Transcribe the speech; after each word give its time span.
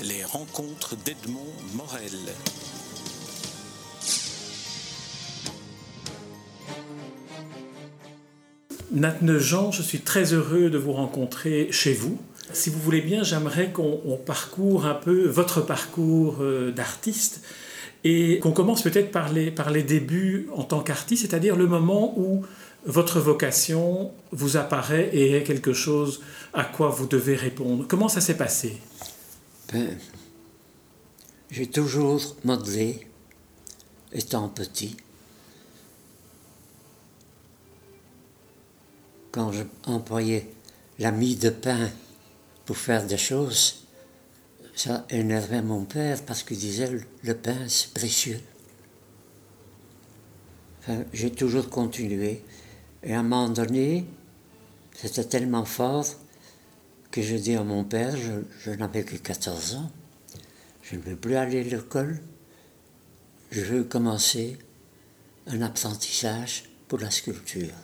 Les 0.00 0.24
rencontres 0.24 0.96
d'Edmond 0.96 1.52
Morel. 1.74 2.10
Nat 8.90 9.16
Jean, 9.38 9.70
je 9.70 9.82
suis 9.82 10.00
très 10.00 10.32
heureux 10.32 10.70
de 10.70 10.78
vous 10.78 10.92
rencontrer 10.92 11.68
chez 11.70 11.92
vous. 11.92 12.18
Si 12.52 12.70
vous 12.70 12.80
voulez 12.80 13.00
bien, 13.00 13.22
j'aimerais 13.22 13.70
qu'on 13.70 14.18
parcourt 14.24 14.86
un 14.86 14.94
peu 14.94 15.26
votre 15.28 15.60
parcours 15.60 16.38
euh, 16.40 16.72
d'artiste 16.72 17.42
et 18.04 18.40
qu'on 18.40 18.52
commence 18.52 18.82
peut-être 18.82 19.12
par 19.12 19.32
les, 19.32 19.50
par 19.50 19.70
les 19.70 19.82
débuts 19.82 20.48
en 20.54 20.64
tant 20.64 20.80
qu'artiste, 20.80 21.22
c'est-à-dire 21.22 21.54
le 21.54 21.66
moment 21.66 22.18
où 22.18 22.44
votre 22.84 23.20
vocation 23.20 24.10
vous 24.32 24.56
apparaît 24.56 25.10
et 25.12 25.36
est 25.36 25.42
quelque 25.44 25.72
chose 25.72 26.20
à 26.52 26.64
quoi 26.64 26.88
vous 26.88 27.06
devez 27.06 27.36
répondre. 27.36 27.84
Comment 27.86 28.08
ça 28.08 28.20
s'est 28.20 28.36
passé? 28.36 28.80
J'ai 31.50 31.66
toujours 31.66 32.36
modelé, 32.44 33.06
étant 34.12 34.48
petit. 34.48 34.96
Quand 39.30 39.50
j'employais 39.52 40.50
la 40.98 41.10
mie 41.10 41.36
de 41.36 41.50
pain 41.50 41.90
pour 42.66 42.76
faire 42.76 43.06
des 43.06 43.16
choses, 43.16 43.86
ça 44.74 45.06
énervait 45.10 45.62
mon 45.62 45.84
père 45.84 46.22
parce 46.24 46.42
qu'il 46.42 46.58
disait 46.58 46.90
le 47.22 47.34
pain 47.34 47.68
c'est 47.68 47.92
précieux. 47.94 48.40
J'ai 51.12 51.30
toujours 51.30 51.70
continué. 51.70 52.42
Et 53.02 53.14
à 53.14 53.20
un 53.20 53.22
moment 53.22 53.48
donné, 53.48 54.04
c'était 54.94 55.24
tellement 55.24 55.64
fort 55.64 56.06
que 57.12 57.20
je 57.20 57.36
dis 57.36 57.54
à 57.54 57.62
mon 57.62 57.84
père, 57.84 58.16
je, 58.16 58.70
n'avais 58.70 59.04
que 59.04 59.16
14 59.16 59.74
ans, 59.74 59.90
je 60.82 60.96
ne 60.96 61.02
veux 61.02 61.14
plus 61.14 61.36
aller 61.36 61.60
à 61.60 61.62
l'école, 61.62 62.18
je 63.50 63.60
veux 63.60 63.84
commencer 63.84 64.58
un 65.46 65.60
apprentissage 65.60 66.64
pour 66.88 66.98
la 66.98 67.10
sculpture. 67.10 67.74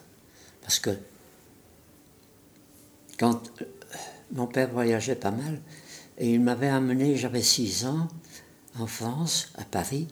Parce 0.62 0.80
que 0.80 0.90
quand 3.18 3.52
euh, 3.60 3.64
mon 4.32 4.46
père 4.46 4.70
voyageait 4.70 5.14
pas 5.14 5.30
mal, 5.30 5.60
et 6.16 6.32
il 6.32 6.40
m'avait 6.40 6.68
amené, 6.68 7.16
j'avais 7.16 7.42
6 7.42 7.84
ans, 7.84 8.08
en 8.78 8.86
France, 8.86 9.52
à 9.56 9.64
Paris, 9.64 10.08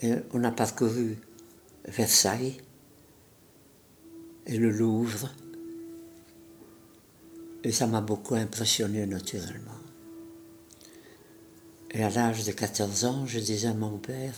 et 0.00 0.14
on 0.32 0.42
a 0.42 0.50
parcouru 0.50 1.18
Versailles 1.84 2.56
et 4.46 4.56
le 4.56 4.70
Louvre, 4.70 5.28
et 7.64 7.72
ça 7.72 7.86
m'a 7.86 8.00
beaucoup 8.00 8.34
impressionné 8.34 9.06
naturellement. 9.06 9.78
Et 11.92 12.02
à 12.02 12.10
l'âge 12.10 12.44
de 12.44 12.52
14 12.52 13.04
ans, 13.04 13.26
je 13.26 13.38
disais 13.38 13.68
à 13.68 13.74
mon 13.74 13.98
père, 13.98 14.34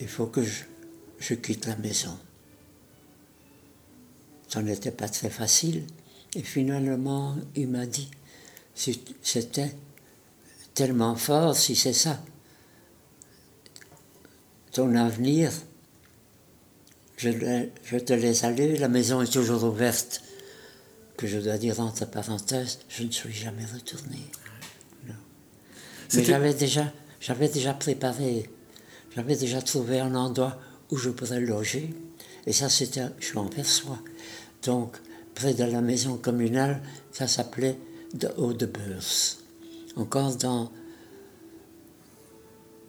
il 0.00 0.08
faut 0.08 0.26
que 0.26 0.42
je, 0.42 1.34
quitte 1.34 1.66
la 1.66 1.76
maison. 1.76 2.16
Ça 4.48 4.62
n'était 4.62 4.92
pas 4.92 5.08
très 5.08 5.30
facile. 5.30 5.84
Et 6.34 6.42
finalement, 6.42 7.36
il 7.56 7.68
m'a 7.68 7.86
dit, 7.86 8.10
c'était 8.74 9.74
tellement 10.74 11.16
fort 11.16 11.56
si 11.56 11.74
c'est 11.74 11.92
ça. 11.92 12.22
Ton 14.72 14.94
avenir, 14.96 15.52
je, 17.16 17.30
te 17.30 18.12
laisse 18.12 18.44
aller, 18.44 18.76
la 18.76 18.88
maison 18.88 19.22
est 19.22 19.32
toujours 19.32 19.64
ouverte. 19.64 20.22
Que 21.16 21.26
je 21.26 21.38
dois 21.38 21.58
dire 21.58 21.80
entre 21.80 22.06
parenthèses, 22.06 22.80
je 22.88 23.04
ne 23.04 23.10
suis 23.10 23.32
jamais 23.32 23.64
retourné. 23.64 24.18
Non. 25.06 25.14
Mais 26.14 26.24
j'avais 26.24 26.54
déjà, 26.54 26.92
j'avais 27.20 27.48
déjà 27.48 27.72
préparé, 27.72 28.50
j'avais 29.14 29.36
déjà 29.36 29.62
trouvé 29.62 30.00
un 30.00 30.14
endroit 30.14 30.58
où 30.90 30.96
je 30.96 31.10
pourrais 31.10 31.40
loger. 31.40 31.94
Et 32.46 32.52
ça, 32.52 32.68
c'était, 32.68 33.06
je 33.20 33.34
m'en 33.34 33.46
perçois, 33.46 33.98
donc, 34.64 34.96
près 35.34 35.54
de 35.54 35.64
la 35.64 35.80
maison 35.80 36.16
communale, 36.16 36.80
ça 37.12 37.28
s'appelait 37.28 37.78
de 38.14 38.28
Haut-de-Beurs. 38.36 39.38
Encore 39.96 40.36
dans 40.36 40.72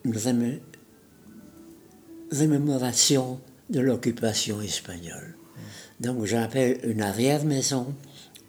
une 0.05 0.59
rémémoration 2.31 3.39
de 3.69 3.79
l'occupation 3.79 4.61
espagnole. 4.61 5.35
Donc, 5.99 6.25
j'avais 6.25 6.79
une 6.83 7.01
arrière-maison 7.01 7.93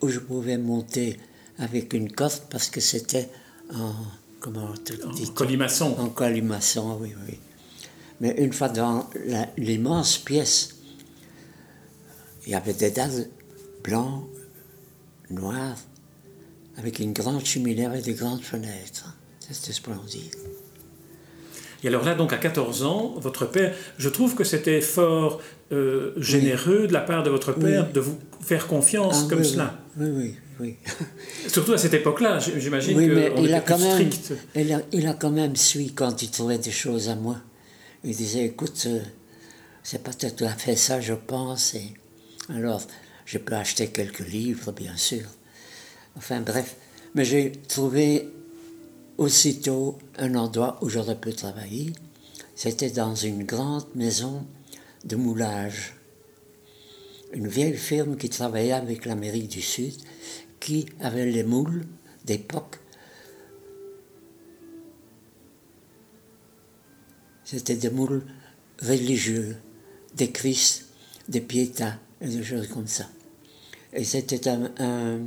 où 0.00 0.08
je 0.08 0.18
pouvais 0.18 0.58
monter 0.58 1.18
avec 1.58 1.94
une 1.94 2.12
corde 2.12 2.42
parce 2.50 2.68
que 2.68 2.80
c'était 2.80 3.28
en. 3.74 3.92
Comment 4.40 4.68
En 4.68 5.26
colimaçon. 5.34 5.96
En 5.98 6.08
colimaçon, 6.08 6.98
oui, 7.00 7.14
oui. 7.26 7.38
Mais 8.20 8.34
une 8.38 8.52
fois 8.52 8.68
dans 8.68 9.08
l'immense 9.56 10.18
pièce, 10.18 10.76
il 12.46 12.52
y 12.52 12.54
avait 12.54 12.74
des 12.74 12.90
dalles 12.90 13.28
blancs, 13.82 14.24
noirs, 15.30 15.76
avec 16.78 16.98
une 16.98 17.12
grande 17.12 17.44
cheminée 17.44 17.88
et 17.96 18.02
des 18.02 18.14
grandes 18.14 18.42
fenêtres. 18.42 19.16
C'était 19.40 19.72
splendide. 19.72 20.34
Et 21.82 21.88
alors 21.88 22.04
là, 22.04 22.14
donc 22.14 22.32
à 22.32 22.38
14 22.38 22.84
ans, 22.84 23.14
votre 23.18 23.46
père, 23.46 23.74
je 23.98 24.08
trouve 24.08 24.34
que 24.34 24.44
c'était 24.44 24.80
fort 24.80 25.40
euh, 25.72 26.12
généreux 26.16 26.86
de 26.86 26.92
la 26.92 27.00
part 27.00 27.22
de 27.22 27.30
votre 27.30 27.52
père 27.52 27.90
de 27.92 28.00
vous 28.00 28.18
faire 28.40 28.66
confiance 28.66 29.24
ah 29.24 29.28
comme 29.28 29.40
oui, 29.40 29.44
cela. 29.44 29.78
Oui, 29.98 30.08
oui, 30.10 30.34
oui. 30.60 30.76
Surtout 31.48 31.72
à 31.72 31.78
cette 31.78 31.94
époque-là, 31.94 32.38
j'imagine 32.38 32.96
oui, 32.96 33.08
mais 33.08 33.32
il 33.38 33.46
était 33.46 33.54
a 33.54 33.60
quand 33.60 33.78
même, 33.78 34.12
strict. 34.12 34.32
il 34.54 34.72
a, 34.72 34.80
il 34.92 35.06
a 35.06 35.14
quand 35.14 35.30
même 35.30 35.56
suivi 35.56 35.92
quand 35.92 36.22
il 36.22 36.30
trouvait 36.30 36.58
des 36.58 36.70
choses 36.70 37.08
à 37.08 37.14
moi. 37.14 37.38
Il 38.04 38.14
disait, 38.14 38.44
écoute, 38.44 38.84
euh, 38.86 39.00
c'est 39.82 40.02
pas 40.02 40.12
tout 40.12 40.44
à 40.44 40.50
fait 40.50 40.76
ça, 40.76 41.00
je 41.00 41.14
pense. 41.14 41.74
Et 41.74 41.94
alors, 42.50 42.82
je 43.24 43.38
peux 43.38 43.54
acheter 43.54 43.88
quelques 43.88 44.26
livres, 44.26 44.72
bien 44.72 44.96
sûr. 44.96 45.24
Enfin, 46.16 46.40
bref. 46.40 46.76
Mais 47.14 47.24
j'ai 47.24 47.52
trouvé 47.52 48.28
aussitôt 49.16 49.98
un 50.18 50.34
endroit 50.34 50.78
où 50.82 50.88
j'aurais 50.90 51.18
pu 51.18 51.32
travailler. 51.32 51.92
C'était 52.54 52.90
dans 52.90 53.14
une 53.14 53.44
grande 53.44 53.86
maison 53.94 54.46
de 55.04 55.16
moulage. 55.16 55.94
Une 57.32 57.48
vieille 57.48 57.76
firme 57.76 58.16
qui 58.16 58.28
travaillait 58.28 58.72
avec 58.72 59.04
l'Amérique 59.04 59.48
du 59.48 59.62
Sud, 59.62 59.94
qui 60.60 60.86
avait 61.00 61.26
les 61.26 61.44
moules 61.44 61.84
d'époque. 62.24 62.78
C'était 67.44 67.76
des 67.76 67.90
moules 67.90 68.24
religieux, 68.82 69.56
des 70.14 70.30
Christ, 70.30 70.86
des 71.28 71.40
Piétas 71.40 71.98
et 72.20 72.28
des 72.28 72.42
choses 72.42 72.68
comme 72.68 72.86
ça. 72.86 73.08
Et 73.92 74.04
c'était 74.04 74.48
un, 74.48 74.72
un, 74.78 75.20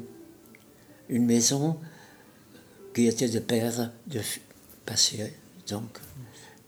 une 1.10 1.26
maison 1.26 1.80
qui 2.94 3.08
était 3.08 3.30
de 3.30 3.40
père 3.40 3.92
de 4.08 4.20
passé, 4.86 5.34
donc 5.68 6.00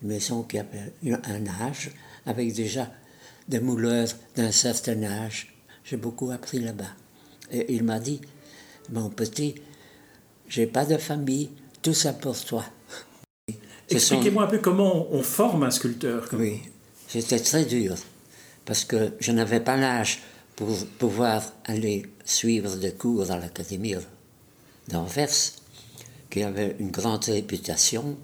une 0.02 0.08
maison 0.08 0.42
qui 0.42 0.58
avait 0.58 0.92
un 1.04 1.46
âge, 1.46 1.90
avec 2.24 2.52
déjà 2.54 2.90
des 3.48 3.60
mouleurs 3.60 4.08
d'un 4.36 4.52
certain 4.52 5.02
âge. 5.02 5.54
J'ai 5.84 5.96
beaucoup 5.96 6.30
appris 6.30 6.60
là-bas. 6.60 6.92
Et 7.50 7.74
il 7.74 7.84
m'a 7.84 7.98
dit, 7.98 8.20
mon 8.90 9.10
petit, 9.10 9.56
j'ai 10.48 10.66
pas 10.66 10.84
de 10.84 10.96
famille, 10.96 11.50
tout 11.82 11.94
ça 11.94 12.12
pour 12.12 12.38
toi. 12.44 12.64
Expliquez-moi 13.88 14.44
un 14.44 14.46
peu 14.46 14.58
comment 14.58 15.12
on 15.12 15.22
forme 15.22 15.64
un 15.64 15.70
sculpteur. 15.70 16.28
Oui, 16.32 16.62
c'était 17.08 17.40
très 17.40 17.64
dur, 17.64 17.94
parce 18.64 18.84
que 18.84 19.12
je 19.20 19.32
n'avais 19.32 19.60
pas 19.60 19.76
l'âge 19.76 20.20
pour 20.56 20.86
pouvoir 20.98 21.42
aller 21.64 22.06
suivre 22.24 22.76
des 22.76 22.92
cours 22.92 23.30
à 23.30 23.38
l'Académie 23.38 23.96
d'Anvers, 24.88 25.28
qui 26.30 26.42
avait 26.42 26.76
une 26.78 26.90
grande 26.90 27.24
réputation. 27.24 28.16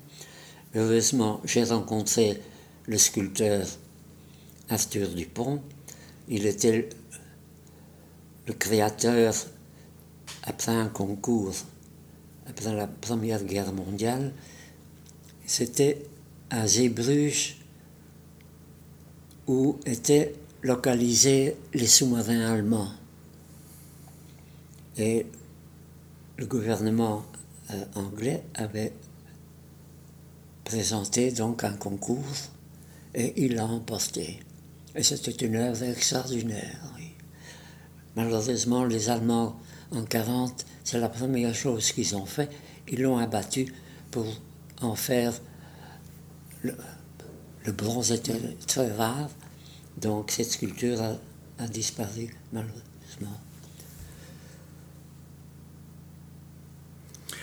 Heureusement, 0.75 1.41
j'ai 1.44 1.64
rencontré 1.64 2.41
le 2.87 2.97
sculpteur 2.97 3.67
Arthur 4.69 5.09
Dupont. 5.09 5.62
Il 6.29 6.47
était 6.47 6.88
le 8.47 8.53
créateur, 8.55 9.35
après 10.43 10.73
un 10.73 10.88
concours, 10.88 11.55
après 12.47 12.75
la 12.75 12.87
Première 12.87 13.44
Guerre 13.44 13.73
mondiale, 13.73 14.32
c'était 15.47 16.06
à 16.50 16.67
Zeebrugge 16.67 17.56
où 19.47 19.79
étaient 19.87 20.35
localisés 20.62 21.56
les 21.75 21.87
sous-marins 21.87 22.53
allemands. 22.53 22.93
Et 24.97 25.26
le 26.37 26.47
gouvernement 26.47 27.25
euh, 27.71 27.85
anglais 27.94 28.43
avait 28.55 28.93
présenté 30.64 31.31
donc 31.31 31.64
un 31.64 31.75
concours 31.75 32.25
et 33.14 33.44
il 33.44 33.55
l'a 33.55 33.67
emporté. 33.67 34.41
Et 34.94 35.02
c'était 35.02 35.46
une 35.46 35.56
œuvre 35.56 35.82
extraordinaire. 35.82 36.79
Oui. 36.96 37.12
Malheureusement, 38.17 38.85
les 38.85 39.11
Allemands 39.11 39.58
en 39.93 40.02
40, 40.02 40.67
c'est 40.85 40.99
la 40.99 41.08
première 41.08 41.55
chose 41.55 41.93
qu'ils 41.93 42.17
ont 42.17 42.26
fait. 42.26 42.49
ils 42.88 43.02
l'ont 43.02 43.19
abattu 43.19 43.73
pour 44.11 44.26
en 44.81 44.94
faire. 44.94 45.32
Le, 46.62 46.75
le 47.64 47.73
bronze 47.73 48.12
était 48.12 48.40
très 48.67 48.90
rare, 48.93 49.31
donc 50.00 50.31
cette 50.31 50.50
sculpture 50.50 51.00
a, 51.00 51.12
a 51.58 51.69
disparu 51.69 52.35
malheureusement. 52.52 53.38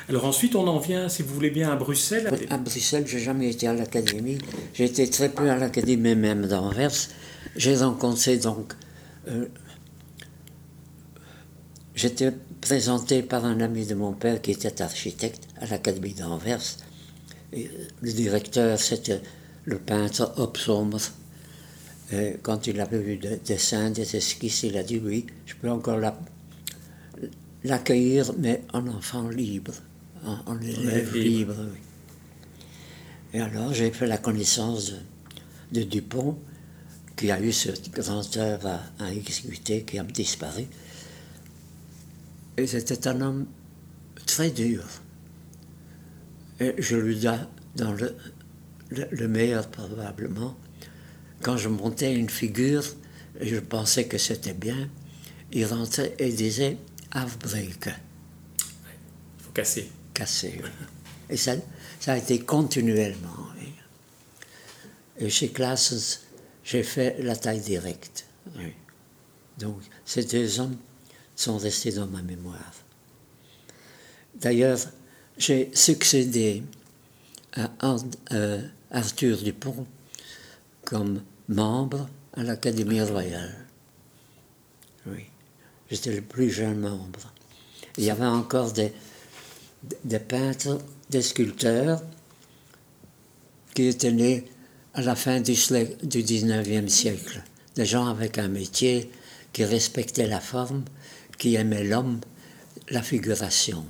Alors 0.07 0.25
ensuite, 0.25 0.55
on 0.55 0.67
en 0.67 0.77
vient, 0.77 1.09
si 1.09 1.23
vous 1.23 1.33
voulez 1.33 1.49
bien, 1.49 1.71
à 1.71 1.75
Bruxelles. 1.75 2.29
À 2.49 2.57
Bruxelles, 2.57 3.07
j'ai 3.07 3.19
jamais 3.19 3.49
été 3.49 3.67
à 3.67 3.73
l'académie. 3.73 4.37
Été 4.77 5.09
très 5.09 5.29
peu 5.29 5.49
à 5.49 5.55
l'académie 5.55 6.15
même 6.15 6.45
d'Anvers. 6.45 6.91
J'ai 7.55 7.75
rencontré 7.77 8.37
donc. 8.37 8.73
Euh, 9.27 9.47
J'étais 11.95 12.31
présenté 12.59 13.23
par 13.23 13.45
un 13.45 13.61
ami 13.61 13.85
de 13.85 13.95
mon 13.95 14.11
père 14.11 14.41
qui 14.41 14.51
était 14.51 14.81
architecte 14.81 15.47
à 15.61 15.65
l'académie 15.67 16.13
d'Anvers. 16.13 16.61
Le 17.53 18.11
directeur, 18.11 18.77
c'était 18.79 19.21
le 19.63 19.79
peintre 19.79 20.33
Sommer. 20.57 20.97
Et 22.11 22.35
quand 22.43 22.67
il 22.67 22.81
avait 22.81 22.99
vu 22.99 23.15
des 23.17 23.37
dessins, 23.37 23.89
des 23.91 24.15
esquisses, 24.15 24.63
il 24.63 24.77
a 24.77 24.83
dit 24.83 25.01
oui, 25.03 25.25
je 25.45 25.55
peux 25.55 25.69
encore 25.71 25.97
la- 25.97 26.19
l'accueillir, 27.63 28.31
mais 28.37 28.61
en 28.73 28.85
enfant 28.87 29.29
libre, 29.29 29.73
en, 30.25 30.37
en 30.51 30.59
élève 30.59 31.13
libre. 31.15 31.53
libre. 31.53 31.55
oui. 31.71 31.79
Et 33.33 33.39
alors 33.39 33.73
j'ai 33.73 33.89
fait 33.91 34.05
la 34.05 34.17
connaissance 34.17 34.91
de, 35.71 35.79
de 35.79 35.83
Dupont, 35.83 36.37
qui 37.15 37.31
a 37.31 37.39
eu 37.41 37.51
cette 37.51 37.91
grande 37.91 38.25
œuvre 38.37 38.67
à, 38.99 39.05
à 39.05 39.13
exécuter, 39.13 39.83
qui 39.83 39.97
a 39.99 40.03
disparu. 40.03 40.65
Et 42.57 42.67
c'était 42.67 43.07
un 43.07 43.21
homme 43.21 43.45
très 44.25 44.49
dur. 44.51 44.83
Et 46.59 46.73
je 46.77 46.95
lui 46.95 47.17
donne 47.19 47.47
dans 47.75 47.91
le, 47.93 48.15
le, 48.89 49.07
le 49.11 49.27
meilleur 49.27 49.67
probablement. 49.69 50.57
Quand 51.41 51.57
je 51.57 51.67
montais 51.69 52.15
une 52.15 52.29
figure, 52.29 52.83
je 53.41 53.57
pensais 53.57 54.05
que 54.07 54.17
c'était 54.17 54.53
bien, 54.53 54.89
il 55.51 55.65
rentrait 55.65 56.15
et 56.17 56.31
disait 56.31 56.77
Afbreken, 57.11 57.93
Il 58.57 59.43
faut 59.43 59.51
casser. 59.51 59.91
cassé. 60.13 60.59
oui. 60.63 60.69
Et 61.29 61.37
ça, 61.37 61.55
ça 61.99 62.13
a 62.13 62.17
été 62.17 62.39
continuellement. 62.39 63.47
oui. 63.59 63.73
Et 65.17 65.29
chez 65.29 65.49
Classes, 65.49 66.24
j'ai 66.65 66.83
fait 66.83 67.21
la 67.23 67.35
taille 67.35 67.61
directe. 67.61 68.25
oui. 68.57 68.73
Donc, 69.57 69.79
ces 70.03 70.25
deux 70.25 70.59
hommes 70.59 70.75
sont 71.33 71.57
restés 71.57 71.93
dans 71.93 72.07
ma 72.07 72.21
mémoire. 72.21 72.73
D'ailleurs, 74.35 74.79
j'ai 75.37 75.71
succédé 75.73 76.61
à 77.53 77.95
euh, 78.33 78.61
Arthur 78.91 79.37
Dupont 79.41 79.85
comme 80.83 81.23
membre 81.47 82.09
à 82.33 82.43
l'Académie 82.43 83.01
royale. 83.01 83.65
Oui, 85.05 85.25
j'étais 85.89 86.13
le 86.13 86.21
plus 86.21 86.49
jeune 86.49 86.79
membre. 86.79 87.31
Il 87.97 88.03
y 88.03 88.09
avait 88.09 88.25
encore 88.25 88.73
des, 88.73 88.91
des 90.03 90.19
peintres, 90.19 90.79
des 91.09 91.21
sculpteurs 91.21 92.01
qui 93.73 93.87
étaient 93.87 94.11
nés 94.11 94.45
à 94.95 95.01
la 95.01 95.15
fin 95.15 95.41
du, 95.41 95.53
du 95.53 96.23
19e 96.23 96.87
siècle. 96.87 97.43
Des 97.75 97.85
gens 97.85 98.07
avec 98.07 98.37
un 98.37 98.47
métier 98.47 99.11
qui 99.51 99.65
respectaient 99.65 100.27
la 100.27 100.39
forme, 100.39 100.85
qui 101.37 101.55
aimaient 101.55 101.83
l'homme, 101.83 102.21
la 102.89 103.01
figuration. 103.01 103.85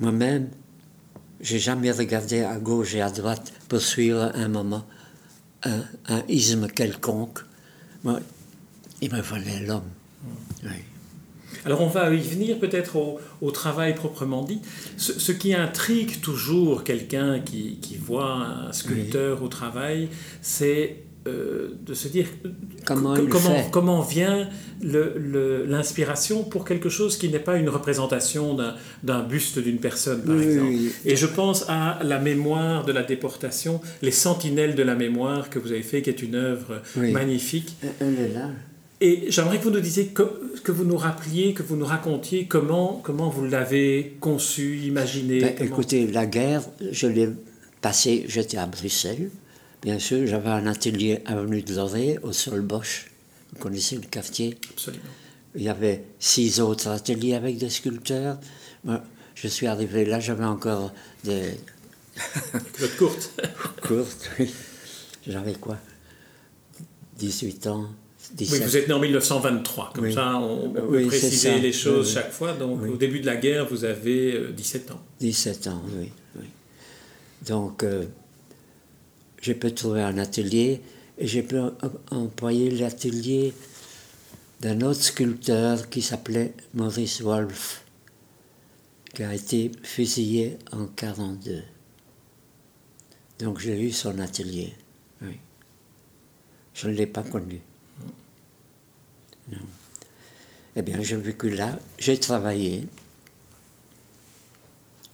Moi-même, 0.00 0.48
j'ai 1.40 1.60
jamais 1.60 1.92
regardé 1.92 2.42
à 2.42 2.56
gauche 2.56 2.94
et 2.94 3.02
à 3.02 3.10
droite 3.10 3.52
pour 3.68 3.80
suivre 3.80 4.32
un 4.34 4.48
moment, 4.48 4.84
un, 5.62 5.84
un 6.08 6.24
isme 6.28 6.66
quelconque. 6.66 7.38
Moi, 8.02 8.18
il 9.00 9.12
me 9.12 9.22
fallait 9.22 9.60
l'homme. 9.60 9.90
Oui. 10.64 10.93
Alors 11.64 11.80
on 11.80 11.86
va 11.88 12.12
y 12.12 12.18
venir 12.20 12.58
peut-être 12.58 12.96
au, 12.96 13.18
au 13.40 13.50
travail 13.50 13.94
proprement 13.94 14.42
dit. 14.44 14.60
Ce, 14.96 15.18
ce 15.18 15.32
qui 15.32 15.54
intrigue 15.54 16.20
toujours 16.20 16.84
quelqu'un 16.84 17.40
qui, 17.40 17.78
qui 17.80 17.96
voit 17.96 18.32
un 18.68 18.72
sculpteur 18.72 19.42
au 19.42 19.48
travail, 19.48 20.08
c'est 20.42 20.96
euh, 21.26 21.70
de 21.86 21.94
se 21.94 22.08
dire 22.08 22.26
Comment 22.84 23.16
il 23.16 23.28
comment, 23.30 23.54
fait 23.54 23.68
comment 23.70 24.00
vient 24.02 24.46
l'inspiration 25.66 26.42
pour 26.44 26.64
quelque 26.64 26.88
chose 26.88 27.16
qui 27.16 27.28
n'est 27.28 27.38
pas 27.38 27.56
une 27.56 27.68
représentation 27.68 28.56
d'un- 29.02 29.22
buste 29.22 29.58
d'une 29.58 29.78
personne, 29.78 30.22
par 30.22 30.34
Oui, 30.36 30.42
exemple. 30.44 30.68
oui. 30.68 30.92
Et 31.06 31.16
je 31.16 31.26
pense 31.26 31.64
à 31.68 31.98
la 32.02 32.18
mémoire 32.18 32.84
de 32.84 32.92
la 32.92 33.02
déportation, 33.02 33.80
les 34.02 34.10
Sentinelles 34.10 34.74
de 34.74 34.82
la 34.82 34.94
mémoire 34.94 35.48
que 35.50 35.58
vous 35.58 35.72
avez 35.72 35.82
fait, 35.82 36.02
qui 36.02 36.10
est 36.10 36.22
une 36.22 36.34
œuvre 36.34 36.82
magnifique. 36.96 37.74
Elle 38.00 38.18
est 38.20 38.34
là. 38.34 38.50
Et 39.00 39.26
j'aimerais 39.30 39.58
que 39.58 39.64
vous 39.64 39.70
nous 39.70 39.80
disiez, 39.80 40.06
que, 40.08 40.22
que 40.62 40.72
vous 40.72 40.84
nous 40.84 40.96
rappeliez, 40.96 41.52
que 41.52 41.62
vous 41.62 41.76
nous 41.76 41.84
racontiez 41.84 42.46
comment, 42.46 43.00
comment 43.02 43.28
vous 43.28 43.44
l'avez 43.44 44.16
conçu, 44.20 44.78
imaginé. 44.78 45.40
Ben, 45.40 45.54
comment- 45.56 45.70
écoutez, 45.70 46.06
la 46.06 46.26
guerre, 46.26 46.62
je 46.92 47.06
l'ai 47.06 47.28
passée, 47.80 48.24
j'étais 48.28 48.56
à 48.56 48.66
Bruxelles. 48.66 49.30
Bien 49.82 49.98
sûr, 49.98 50.26
j'avais 50.26 50.48
un 50.48 50.66
atelier 50.66 51.20
avenue 51.26 51.60
de 51.62 51.74
Lorée, 51.74 52.18
au 52.22 52.32
Sol 52.32 52.62
Bosch. 52.62 53.10
Vous 53.52 53.58
connaissez 53.58 53.96
le 53.96 54.02
quartier? 54.02 54.56
Absolument. 54.70 55.02
Il 55.56 55.62
y 55.62 55.68
avait 55.68 56.04
six 56.18 56.60
autres 56.60 56.88
ateliers 56.88 57.34
avec 57.34 57.58
des 57.58 57.70
sculpteurs. 57.70 58.38
Moi, 58.84 59.02
je 59.34 59.48
suis 59.48 59.66
arrivé 59.66 60.04
là, 60.04 60.18
j'avais 60.20 60.44
encore 60.44 60.92
des 61.24 61.50
courte. 62.98 63.30
courtes. 63.82 64.30
oui. 64.38 64.50
J'avais 65.26 65.54
quoi? 65.54 65.76
18 67.18 67.66
ans, 67.68 67.86
Oui, 68.30 68.36
17 68.36 68.62
vous 68.62 68.76
êtes 68.76 68.88
né 68.88 68.94
en 68.94 69.00
1923, 69.00 69.92
comme 69.94 70.04
Oui. 70.04 70.14
ça 70.14 70.36
on, 70.38 70.70
peut 70.70 70.80
Oui, 70.88 71.06
préciser 71.06 71.58
les 71.60 71.72
choses 71.72 72.12
chaque 72.12 72.32
fois. 72.32 72.52
Donc 72.54 72.82
au 72.82 72.96
début 72.96 73.20
de 73.20 73.26
la 73.26 73.36
guerre, 73.36 73.66
vous 73.68 73.84
avez 73.84 74.34
euh, 74.34 74.52
17 74.52 74.90
ans. 74.92 75.00
17 75.20 75.66
ans, 75.68 75.82
oui. 75.98 76.10
Donc, 77.46 77.82
euh, 77.82 78.04
j'ai 79.42 79.54
pu 79.54 79.72
trouver 79.74 80.00
un 80.00 80.16
atelier 80.16 80.80
et 81.18 81.26
j'ai 81.26 81.42
pu 81.42 81.56
em- 81.58 81.74
employer 82.10 82.70
l'atelier 82.70 83.52
d'un 84.60 84.80
autre 84.80 85.02
sculpteur 85.02 85.90
qui 85.90 86.00
s'appelait 86.00 86.54
Maurice 86.72 87.20
Wolff, 87.20 87.84
qui 89.14 89.22
a 89.24 89.34
été 89.34 89.70
fusillé 89.82 90.56
en 90.72 90.86
42. 90.86 91.62
Donc, 93.40 93.58
j'ai 93.60 93.78
eu 93.78 93.92
son 93.92 94.18
atelier, 94.20 94.72
oui. 95.20 95.36
Je 96.72 96.88
ne 96.88 96.94
l'ai 96.94 97.06
pas 97.06 97.22
connu. 97.22 97.60
Eh 100.76 100.82
bien, 100.82 101.00
j'ai 101.02 101.16
vécu 101.16 101.50
là, 101.50 101.78
j'ai 101.98 102.18
travaillé. 102.18 102.86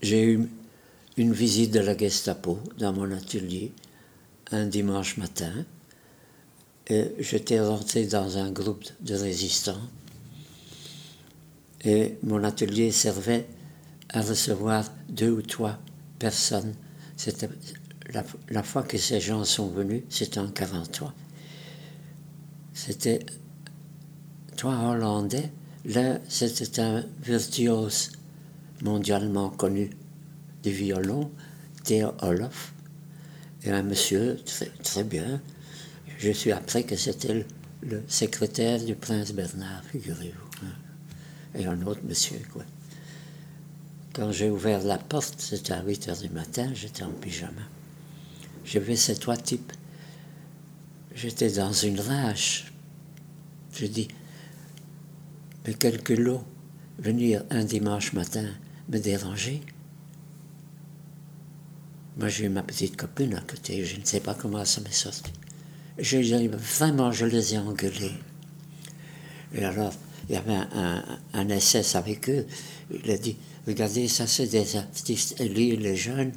J'ai 0.01 0.25
eu 0.25 0.49
une 1.17 1.33
visite 1.33 1.71
de 1.73 1.81
la 1.81 1.97
Gestapo 1.97 2.59
dans 2.79 2.93
mon 2.93 3.11
atelier 3.13 3.73
un 4.51 4.67
dimanche 4.67 5.19
matin. 5.19 5.53
Et 6.87 7.15
j'étais 7.19 7.61
rentré 7.61 8.07
dans 8.07 8.39
un 8.39 8.51
groupe 8.51 8.85
de 9.01 9.15
résistants. 9.15 9.81
Et 11.85 12.17
mon 12.23 12.43
atelier 12.43 12.91
servait 12.91 13.47
à 14.09 14.23
recevoir 14.23 14.91
deux 15.09 15.31
ou 15.31 15.43
trois 15.43 15.79
personnes. 16.19 16.75
La, 18.13 18.25
la 18.49 18.63
fois 18.63 18.83
que 18.83 18.99
ces 18.99 19.21
gens 19.21 19.45
sont 19.45 19.69
venus, 19.69 20.03
c'était 20.09 20.41
en 20.41 20.49
43. 20.49 21.15
C'était 22.73 23.21
trois 24.61 24.91
Hollandais. 24.91 25.51
L'un, 25.87 26.21
c'était 26.29 26.83
un 26.83 27.03
virtuose 27.23 28.13
mondialement 28.83 29.49
connu 29.49 29.89
du 30.63 30.71
violon, 30.71 31.31
Theo 31.85 32.13
Olof, 32.21 32.75
et 33.63 33.71
un 33.71 33.83
monsieur 33.83 34.39
très, 34.45 34.67
très 34.67 35.03
bien. 35.03 35.41
Je 36.19 36.31
suis 36.31 36.53
appris 36.53 36.85
que 36.85 36.95
c'était 36.95 37.47
le, 37.83 38.03
secrétaire 38.07 38.85
du 38.85 38.95
prince 38.95 39.33
Bernard, 39.33 39.83
figurez-vous. 39.85 40.67
hein. 40.67 40.75
Et 41.59 41.65
un 41.65 41.81
autre 41.87 42.03
monsieur, 42.07 42.43
quoi. 42.53 42.65
Quand 44.13 44.31
j'ai 44.31 44.51
ouvert 44.51 44.83
la 44.83 44.99
porte, 44.99 45.37
c'était 45.41 45.73
à 45.73 45.83
8 45.83 46.09
heures 46.09 46.19
du 46.19 46.29
matin, 46.29 46.71
j'étais 46.75 47.03
en 47.03 47.13
pyjama. 47.13 47.63
J'ai 48.67 48.81
vu 48.81 48.95
ces 48.95 49.17
trois 49.17 49.39
types. 49.39 49.73
J'étais 51.15 51.51
dans 51.51 51.73
une 51.73 51.99
rage. 51.99 52.75
Je 53.73 53.87
dis, 53.87 54.09
mais 55.67 55.75
quel 55.75 56.03
culot 56.03 56.43
venir 56.99 57.45
un 57.51 57.65
dimanche 57.65 58.13
matin 58.13 58.47
me 58.89 58.99
déranger. 58.99 59.61
Moi, 62.17 62.29
j'ai 62.29 62.47
eu 62.47 62.49
ma 62.49 62.63
petite 62.63 62.97
copine 62.97 63.35
à 63.35 63.41
côté, 63.41 63.85
je 63.85 63.99
ne 63.99 64.05
sais 64.05 64.21
pas 64.21 64.35
comment 64.35 64.65
ça 64.65 64.81
m'est 64.81 64.93
sorti. 64.93 65.33
Je, 65.99 66.47
vraiment, 66.49 67.13
je 67.13 67.27
les 67.27 67.55
ai 67.55 67.59
engueulés. 67.59 68.13
Et 69.55 69.65
alors, 69.65 69.93
il 70.29 70.35
y 70.35 70.39
avait 70.39 70.55
un, 70.55 71.03
un, 71.33 71.59
SS 71.59 71.95
avec 71.95 72.29
eux. 72.29 72.47
Il 72.91 73.11
a 73.11 73.19
dit 73.19 73.37
Regardez, 73.67 74.09
ça 74.09 74.27
c'est 74.27 74.47
des 74.47 74.77
artistes. 74.77 75.41
Lui, 75.41 75.69
il 75.69 75.85
est 75.87 75.97
jeune, 75.97 76.33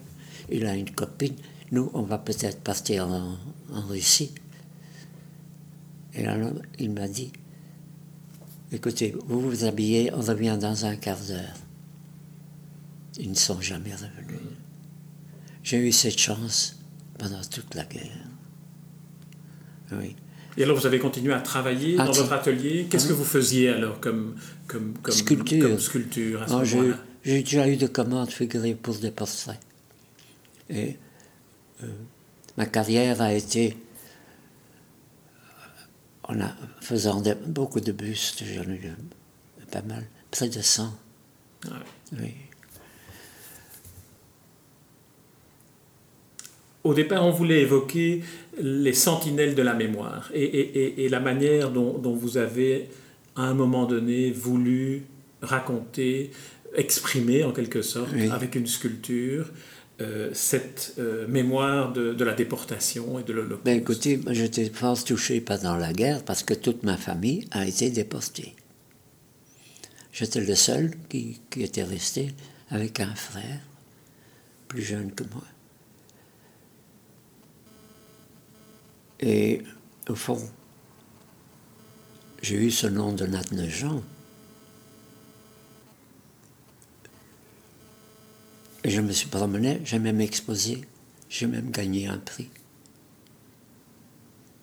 il 0.50 0.66
a 0.66 0.76
une 0.76 0.90
copine. 0.90 1.36
Nous, 1.72 1.90
on 1.94 2.04
va 2.04 2.18
peut-être 2.18 2.60
partir 2.62 3.08
en 3.08 3.82
Russie. 3.88 4.34
Et 6.14 6.26
alors, 6.26 6.54
il 6.80 6.92
m'a 6.92 7.08
dit 7.08 7.32
Écoutez, 8.74 9.16
vous 9.28 9.40
vous 9.40 9.66
habillez, 9.66 10.12
on 10.14 10.22
revient 10.22 10.58
dans 10.60 10.86
un 10.86 10.96
quart 10.96 11.20
d'heure. 11.28 11.54
Ils 13.20 13.30
ne 13.30 13.36
sont 13.36 13.62
jamais 13.62 13.94
revenus. 13.94 14.40
J'ai 15.62 15.78
eu 15.78 15.92
cette 15.92 16.18
chance 16.18 16.80
pendant 17.20 17.42
toute 17.44 17.76
la 17.76 17.86
guerre. 17.86 18.28
Oui. 19.92 20.16
Et 20.58 20.64
alors 20.64 20.76
vous 20.76 20.88
avez 20.88 20.98
continué 20.98 21.34
à 21.34 21.40
travailler 21.40 21.98
dans 21.98 22.12
votre 22.12 22.34
atelier? 22.34 22.88
Qu'est-ce 22.90 23.08
que 23.08 23.14
vous 23.14 23.24
faisiez 23.24 23.70
alors 23.70 24.00
comme, 24.00 24.36
comme, 24.66 24.96
comme 25.04 25.14
sculpture, 25.14 25.70
comme 25.70 25.80
sculpture 25.80 26.42
à 26.42 26.48
ce 26.48 26.54
ah, 26.54 26.98
J'ai 27.24 27.44
déjà 27.44 27.68
eu 27.68 27.78
de 27.78 27.86
commandes 27.86 28.32
figurées 28.32 28.74
pour 28.74 28.96
des 28.96 29.12
portraits. 29.12 29.60
Et 30.72 30.98
euh, 31.84 31.88
ma 32.58 32.66
carrière 32.66 33.22
a 33.22 33.34
été 33.36 33.78
en 36.24 36.40
a, 36.42 36.56
faisant 36.82 37.22
beaucoup 37.46 37.80
de 37.80 37.92
bustes, 37.92 38.44
j'en 38.46 38.70
ai 38.72 38.76
eu 38.76 38.92
pas 39.72 39.82
mal, 39.82 40.06
près 40.32 40.50
de 40.50 40.62
100. 40.62 40.94
Oui. 42.14 42.34
Au 46.84 46.94
départ, 46.94 47.26
on 47.26 47.32
voulait 47.32 47.62
évoquer 47.62 48.24
les 48.62 48.94
sentinelles 48.94 49.56
de 49.56 49.62
la 49.62 49.74
mémoire 49.74 50.30
et, 50.34 51.08
la 51.10 51.20
manière 51.20 51.72
dont, 51.72 52.14
vous 52.14 52.38
avez, 52.38 52.90
à 53.36 53.44
un 53.44 53.54
moment 53.54 53.86
donné, 53.86 54.32
voulu 54.32 55.04
raconter, 55.42 56.32
exprimer 56.76 57.44
en 57.46 57.52
quelque 57.52 57.82
sorte, 57.82 58.14
avec 58.32 58.56
une 58.56 58.68
sculpture, 58.68 59.50
euh, 60.02 60.32
cette 60.34 60.96
euh, 60.98 61.28
mémoire 61.28 61.94
de, 61.94 62.24
la 62.24 62.34
déportation 62.34 63.20
et 63.20 63.24
de 63.24 63.32
l'Holocauste. 63.32 63.64
Ben 63.64 63.78
écoutez, 63.78 64.20
j'étais 64.32 64.70
fort 64.70 65.04
touché 65.04 65.40
pendant 65.40 65.76
la 65.76 65.94
guerre 65.94 66.24
parce 66.24 66.44
que 66.44 66.54
toute 66.56 66.84
ma 66.84 66.98
famille 66.98 67.48
a 67.52 67.68
été 67.68 67.90
déportée. 67.92 68.56
J'étais 70.12 70.42
le 70.42 70.56
seul 70.56 70.92
qui, 71.10 71.42
qui 71.50 71.64
était 71.64 71.84
resté 71.84 72.34
avec 72.70 73.00
un 73.00 73.14
frère 73.14 73.60
plus 74.68 74.82
jeune 74.82 75.12
que 75.12 75.24
moi. 75.26 75.44
Et 79.20 79.62
au 80.10 80.16
fond, 80.16 80.42
j'ai 82.42 82.56
eu 82.56 82.72
ce 82.72 82.88
nom 82.88 83.14
de 83.14 83.26
Nat 83.26 83.44
Jean. 83.70 84.04
Et 88.84 88.90
je 88.90 89.02
me 89.02 89.12
suis 89.12 89.28
promené, 89.28 89.80
j'ai 89.86 90.00
même 90.00 90.20
exposé, 90.20 90.82
j'ai 91.30 91.48
même 91.48 91.72
gagné 91.72 92.08
un 92.08 92.18
prix. 92.18 92.50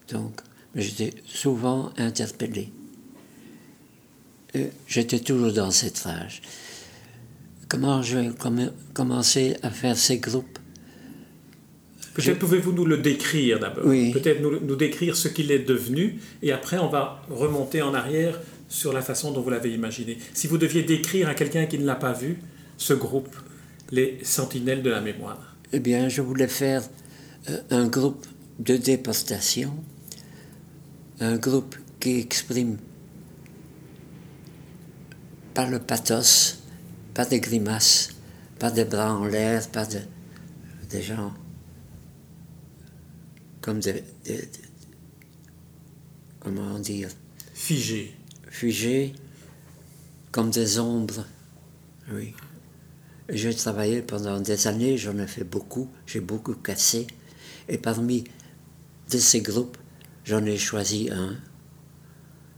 Donc, 0.08 0.40
j'étais 0.74 1.14
souvent 1.24 1.92
interpellé. 1.96 2.70
J'étais 4.86 5.20
toujours 5.20 5.52
dans 5.52 5.70
cette 5.70 5.98
phase. 5.98 6.40
Comment 7.68 8.02
je 8.02 8.18
vais 8.18 8.30
commencer 8.92 9.56
à 9.62 9.70
faire 9.70 9.96
ces 9.96 10.18
groupes? 10.18 10.58
Peut-être 12.14 12.40
pouvez-vous 12.40 12.72
nous 12.72 12.84
le 12.84 12.98
décrire 12.98 13.60
d'abord. 13.60 13.84
Peut-être 13.84 14.42
nous, 14.42 14.76
décrire 14.76 15.16
ce 15.16 15.28
qu'il 15.28 15.52
est 15.52 15.60
devenu, 15.60 16.18
et 16.42 16.50
après 16.50 16.78
on 16.78 16.88
va 16.88 17.22
remonter 17.30 17.80
en 17.80 17.94
arrière 17.94 18.40
sur 18.68 18.92
la 18.92 19.02
façon 19.02 19.30
dont 19.30 19.40
vous 19.40 19.50
l'avez 19.50 19.72
imaginé. 19.72 20.18
Si 20.34 20.48
vous 20.48 20.58
deviez 20.58 20.82
décrire 20.82 21.28
à 21.28 21.34
quelqu'un 21.34 21.66
qui 21.66 21.78
ne 21.78 21.86
l'a 21.86 21.94
pas 21.94 22.12
vu 22.12 22.38
ce 22.76 22.92
groupe, 22.92 23.34
les 23.90 24.18
Sentinelles 24.24 24.82
de 24.82 24.90
la 24.90 25.00
mémoire. 25.00 25.56
Eh 25.72 25.80
bien, 25.80 26.08
je 26.08 26.22
voulais 26.22 26.48
faire 26.48 26.82
euh, 27.48 27.60
un 27.70 27.86
groupe 27.86 28.26
de 28.58 28.76
déportation, 28.76 29.72
un 31.20 31.36
groupe 31.36 31.76
qui 31.98 32.18
exprime 32.18 32.78
pas 35.54 35.66
le 35.66 35.78
pathos, 35.78 36.58
pas 37.14 37.24
des 37.24 37.40
grimaces, 37.40 38.10
pas 38.58 38.70
des 38.70 38.84
bras 38.84 39.14
en 39.14 39.24
l'air, 39.24 39.68
pas 39.68 39.86
de, 39.86 40.00
des 40.90 41.02
gens 41.02 41.32
comme 43.60 43.80
des, 43.80 44.02
comment 46.40 46.78
dire? 46.78 47.08
Figés. 47.54 48.14
Figés 48.48 49.12
comme 50.32 50.50
des 50.50 50.78
ombres 50.78 51.24
oui 52.12 52.34
j'ai 53.30 53.54
travaillé 53.54 54.02
pendant 54.02 54.40
des 54.40 54.66
années 54.66 54.98
j'en 54.98 55.16
ai 55.18 55.26
fait 55.26 55.44
beaucoup 55.44 55.88
j'ai 56.06 56.20
beaucoup 56.20 56.54
cassé. 56.54 57.06
Et 57.68 57.78
parmi 57.78 58.24
de 59.10 59.18
ces 59.18 59.40
groupes 59.40 59.76
j'en 60.24 60.44
ai 60.44 60.56
choisi 60.56 61.10
un. 61.10 61.36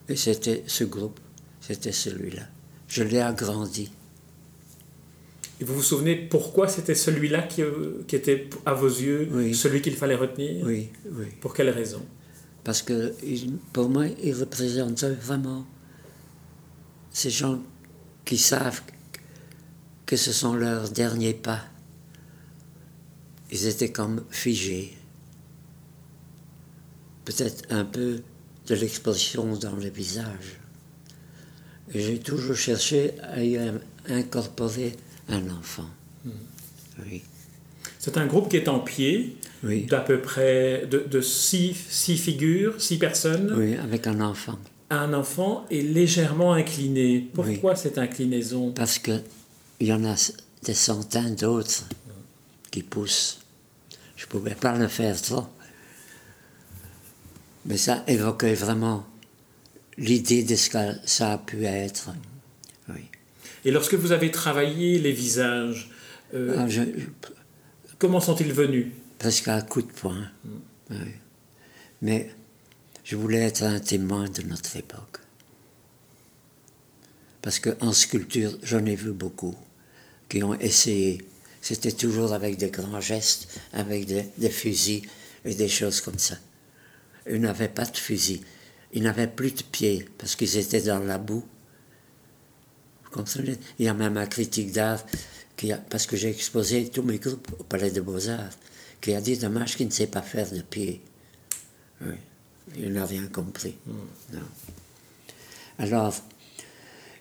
Et 0.09 0.17
c'était 0.17 0.65
ce 0.67 0.85
groupe 0.85 1.21
c'était 1.61 1.93
celui-là. 1.93 2.43
Je 2.89 3.05
l'ai 3.05 3.21
agrandi. 3.21 3.91
Et 5.61 5.65
vous 5.65 5.75
vous 5.75 5.83
souvenez 5.83 6.17
pourquoi 6.17 6.67
c'était 6.67 6.97
celui-là 6.97 7.43
qui, 7.43 7.63
euh, 7.63 8.03
qui, 8.09 8.17
était, 8.17 8.51
à 8.67 8.75
vos 8.75 8.89
yeux, 8.89 9.55
celui 9.55 9.81
qu'il 9.81 9.95
fallait 9.95 10.17
retenir? 10.17 10.67
Oui, 10.67 10.89
oui. 11.09 11.27
Pour 11.41 11.55
quelle 11.55 11.71
raison? 11.71 12.05
Parce 12.65 12.83
que 12.83 13.15
pour 13.73 13.89
moi, 13.89 14.07
il 14.23 14.35
représentait 14.35 15.11
vraiment 15.11 15.65
ces 17.13 17.31
gens 17.31 17.63
qui 18.25 18.39
savent 18.39 18.83
que 20.13 20.19
ce 20.19 20.31
sont 20.31 20.53
leurs 20.53 20.91
derniers 20.91 21.33
pas. 21.33 21.63
Ils 23.51 23.67
étaient 23.67 23.93
comme 23.93 24.23
figés. 24.29 24.95
Peut-être 27.25 27.65
un 27.71 27.87
peu 27.87 28.21
de 28.67 28.75
l'expression 28.75 29.57
dans 29.57 29.75
le 29.75 29.89
visage. 29.89 30.61
J'ai 31.95 32.19
toujours 32.19 32.55
cherché 32.55 33.15
à 33.23 33.43
y 33.43 33.59
incorporer 34.07 34.97
un 35.31 35.49
enfant. 35.49 35.89
Hmm. 36.27 36.31
Oui. 37.07 37.23
C'est 37.99 38.19
un 38.19 38.27
groupe 38.27 38.51
qui 38.51 38.59
est 38.59 38.69
en 38.69 38.81
pied, 38.81 39.39
d'à 39.89 40.01
peu 40.01 40.21
près 40.21 40.87
de, 40.91 41.21
six, 41.23 41.75
six, 41.89 42.19
figures, 42.19 42.79
six 42.83 42.99
personnes. 42.99 43.55
Oui, 43.57 43.77
avec 43.77 44.07
un 44.07 44.21
enfant. 44.21 44.59
Un 44.91 45.15
enfant 45.15 45.65
est 45.71 45.81
légèrement 45.81 46.53
incliné. 46.53 47.31
Pourquoi 47.33 47.77
cette 47.77 47.97
inclinaison? 47.97 48.73
Parce 48.73 48.99
qu'il 49.79 49.89
y 49.89 49.93
en 49.93 50.05
a 50.05 50.15
des 50.65 50.75
centaines 50.75 51.35
d'autres 51.35 51.85
qui 52.71 52.83
poussent. 52.83 53.41
Je 54.17 54.25
ne 54.25 54.31
pouvais 54.31 54.55
pas 54.55 54.77
le 54.77 54.89
faire 54.89 55.21
trop. 55.21 55.47
Mais 57.67 57.77
ça 57.77 58.05
évoquait 58.07 58.55
vraiment 58.55 59.07
l'idée 59.99 60.43
de 60.43 60.57
ce 60.57 60.71
que 60.71 60.79
ça 61.05 61.33
a 61.33 61.39
pu 61.39 61.65
être. 61.65 62.11
Oui. 62.89 63.03
Et 63.65 63.71
lorsque 63.71 63.95
vous 63.95 64.13
avez 64.13 64.31
travaillé 64.31 64.99
les 64.99 65.13
visages, 65.13 65.91
euh, 66.35 66.57
ah, 66.59 66.67
comment 67.99 68.21
sont-ils 68.21 68.53
venus? 68.53 68.89
Presque 69.19 69.49
à 69.49 69.63
coup 69.63 69.83
de 69.83 69.93
poing. 69.93 70.29
Hmm. 70.91 70.97
Mais 72.01 72.31
je 73.05 73.17
voulais 73.17 73.43
être 73.43 73.63
un 73.63 73.79
témoin 73.79 74.29
de 74.29 74.43
notre 74.43 74.77
époque. 74.77 75.19
Parce 77.43 77.59
qu'en 77.59 77.93
sculpture, 77.93 78.57
j'en 78.63 78.85
ai 78.87 78.95
vu 78.95 79.13
beaucoup 79.13 79.55
qui 80.29 80.43
ont 80.43 80.55
essayé. 80.55 81.23
C'était 81.61 81.93
toujours 81.93 82.33
avec 82.33 82.57
des 82.57 82.71
grands 82.71 83.01
gestes, 83.01 83.61
avec 83.73 84.07
des, 84.07 84.27
des 84.39 84.51
fusils 84.51 85.03
et 85.45 85.55
des 85.55 85.69
choses 85.69 86.01
comme 86.01 86.19
ça. 86.19 86.37
Ils 87.29 87.41
n'avaient 87.41 87.69
pas 87.69 87.85
de 87.85 87.97
fusil. 87.97 88.43
Ils 88.93 89.03
n'avaient 89.03 89.29
plus 89.29 89.53
de 89.53 89.63
pieds 89.63 90.09
parce 90.19 90.37
qu'ils 90.37 90.57
étaient 90.57 90.83
dans 90.83 91.01
la 91.01 91.19
boue 91.19 91.45
il 93.79 93.85
y 93.85 93.89
a 93.89 93.95
même 93.95 94.17
un 94.17 94.27
critique 94.27 94.73
d'art, 94.73 95.05
qui 95.57 95.73
a, 95.73 95.77
parce 95.77 96.07
que 96.07 96.17
j'ai 96.17 96.31
exposé 96.31 96.89
tous 96.89 97.03
mes 97.03 97.19
groupes 97.19 97.49
au 97.59 97.65
Palais 97.65 97.91
de 97.91 98.01
Beaux-Arts, 98.01 98.57
qui 99.01 99.15
a 99.15 99.21
dit 99.21 99.37
dommage 99.37 99.77
qu'il 99.77 99.87
ne 99.87 99.93
sait 99.93 100.07
pas 100.07 100.23
faire 100.23 100.51
de 100.51 100.63
pied. 100.63 101.03
Oui, 102.01 102.15
il 102.77 102.93
n'a 102.93 103.05
rien 103.05 103.27
compris. 103.27 103.77
Hmm. 103.87 104.35
Non. 104.35 104.41
Alors, 105.79 106.15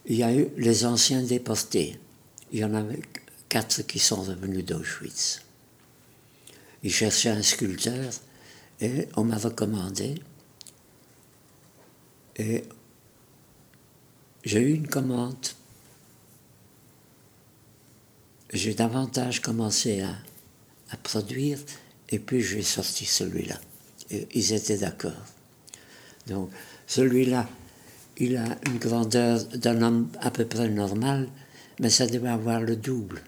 il 0.05 0.15
y 0.15 0.23
a 0.23 0.33
eu 0.33 0.47
les 0.57 0.85
anciens 0.85 1.21
déportés. 1.21 1.99
Il 2.51 2.59
y 2.59 2.63
en 2.63 2.73
avait 2.73 3.01
quatre 3.49 3.83
qui 3.83 3.99
sont 3.99 4.21
revenus 4.21 4.65
d'Auschwitz. 4.65 5.41
Ils 6.83 6.93
cherchaient 6.93 7.29
un 7.29 7.43
sculpteur 7.43 8.11
et 8.79 9.07
on 9.15 9.23
m'a 9.23 9.37
recommandé. 9.37 10.15
Et 12.37 12.63
j'ai 14.43 14.61
eu 14.61 14.73
une 14.73 14.87
commande 14.87 15.35
j'ai 18.53 18.73
davantage 18.73 19.39
commencé 19.39 20.01
à, 20.01 20.15
à, 20.89 20.97
produire 20.97 21.59
et 22.09 22.19
puis 22.19 22.41
j'ai 22.41 22.61
sorti 22.61 23.05
celui-là. 23.05 23.55
ils 24.09 24.53
étaient 24.53 24.77
d'accord. 24.77 25.25
Donc 26.27 26.51
celui-là, 26.87 27.49
il 28.21 28.37
a 28.37 28.55
une 28.67 28.77
grandeur 28.77 29.43
d'un 29.45 29.81
homme 29.81 30.11
à 30.21 30.29
peu 30.29 30.45
près 30.45 30.69
normal, 30.69 31.27
mais 31.79 31.89
ça 31.89 32.05
devait 32.05 32.29
avoir 32.29 32.61
le 32.61 32.75
double. 32.75 33.23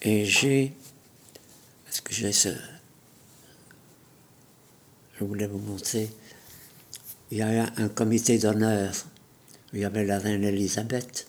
Et 0.00 0.24
j'ai. 0.24 0.74
Est-ce 1.86 2.00
que 2.00 2.14
j'ai 2.14 2.32
ce. 2.32 2.48
Je 5.18 5.24
voulais 5.24 5.46
vous 5.46 5.58
montrer. 5.58 6.08
Il 7.30 7.36
y 7.36 7.42
a 7.42 7.70
un 7.76 7.88
comité 7.88 8.38
d'honneur. 8.38 8.94
Il 9.74 9.80
y 9.80 9.84
avait 9.84 10.06
la 10.06 10.18
reine 10.18 10.42
Elisabeth, 10.42 11.28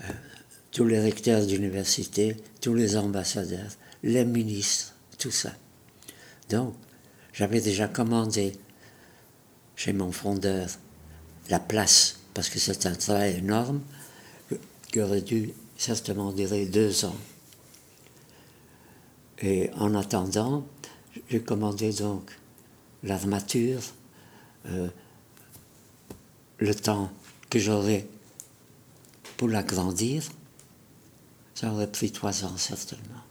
euh, 0.00 0.04
tous 0.72 0.86
les 0.86 1.00
recteurs 1.00 1.46
d'université, 1.46 2.34
tous 2.62 2.72
les 2.72 2.96
ambassadeurs, 2.96 3.76
les 4.02 4.24
ministres, 4.24 4.94
tout 5.18 5.30
ça. 5.30 5.52
Donc, 6.48 6.74
j'avais 7.34 7.60
déjà 7.60 7.88
commandé 7.88 8.54
chez 9.76 9.92
mon 9.92 10.10
fondeur 10.10 10.68
la 11.48 11.60
place, 11.60 12.18
parce 12.34 12.48
que 12.48 12.58
c'est 12.58 12.86
un 12.86 12.94
travail 12.94 13.36
énorme 13.36 13.80
qui 14.90 15.00
aurait 15.00 15.20
dû 15.20 15.52
certainement 15.76 16.32
durer 16.32 16.66
deux 16.66 17.04
ans. 17.04 17.16
Et 19.38 19.70
en 19.76 19.94
attendant, 19.94 20.66
j'ai 21.28 21.40
commandé 21.40 21.92
donc 21.92 22.30
l'armature, 23.02 23.80
euh, 24.66 24.88
le 26.58 26.74
temps 26.74 27.10
que 27.50 27.58
j'aurais 27.58 28.06
pour 29.36 29.48
l'agrandir, 29.48 30.24
ça 31.54 31.70
aurait 31.72 31.90
pris 31.90 32.10
trois 32.10 32.44
ans 32.44 32.56
certainement. 32.56 33.22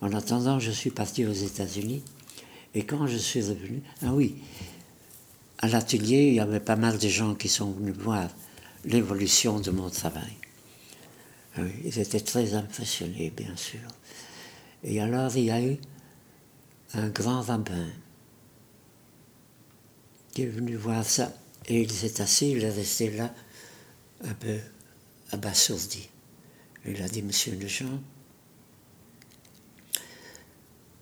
En 0.00 0.12
attendant, 0.14 0.58
je 0.58 0.70
suis 0.70 0.90
parti 0.90 1.26
aux 1.26 1.32
États-Unis 1.32 2.02
et 2.74 2.84
quand 2.84 3.06
je 3.06 3.16
suis 3.16 3.42
revenu, 3.42 3.82
ah 4.02 4.12
oui, 4.12 4.36
à 5.58 5.68
l'atelier, 5.68 6.28
il 6.28 6.34
y 6.34 6.40
avait 6.40 6.60
pas 6.60 6.76
mal 6.76 6.98
de 6.98 7.08
gens 7.08 7.34
qui 7.34 7.48
sont 7.48 7.72
venus 7.72 7.94
voir 7.96 8.28
l'évolution 8.84 9.60
de 9.60 9.70
mon 9.70 9.90
travail. 9.90 10.36
Ah 11.56 11.62
ils 11.84 11.98
étaient 11.98 12.20
très 12.20 12.54
impressionnés, 12.54 13.32
bien 13.36 13.56
sûr. 13.56 13.80
Et 14.84 15.00
alors, 15.00 15.36
il 15.36 15.44
y 15.44 15.50
a 15.50 15.60
eu 15.60 15.76
un 16.94 17.08
grand 17.08 17.42
rabbin 17.42 17.88
qui 20.32 20.42
est 20.42 20.46
venu 20.46 20.76
voir 20.76 21.04
ça. 21.04 21.32
Et 21.66 21.82
il 21.82 21.90
s'est 21.90 22.20
assis, 22.20 22.52
il 22.52 22.62
est 22.62 22.70
resté 22.70 23.10
là, 23.10 23.34
un 24.24 24.34
peu 24.34 24.58
abasourdi. 25.32 26.08
Il 26.86 27.02
a 27.02 27.08
dit, 27.08 27.22
Monsieur 27.22 27.54
Lejean, 27.56 28.00